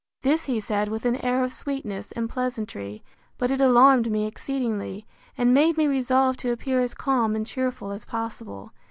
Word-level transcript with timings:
This 0.23 0.45
he 0.45 0.59
said 0.59 0.89
with 0.89 1.05
an 1.05 1.17
air 1.23 1.43
of 1.43 1.53
sweetness 1.53 2.11
and 2.13 2.27
pleasantry; 2.27 3.03
but 3.37 3.51
it 3.51 3.61
alarmed 3.61 4.09
me 4.09 4.25
exceedingly, 4.25 5.05
and 5.37 5.53
made 5.53 5.77
me 5.77 5.85
resolve 5.85 6.37
to 6.37 6.51
appear 6.51 6.81
as 6.81 6.95
calm 6.95 7.35
and 7.35 7.45
cheerful 7.45 7.91
as 7.91 8.03
possible. 8.03 8.73